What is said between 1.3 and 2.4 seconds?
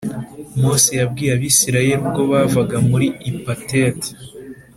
Abisirayeli ubwo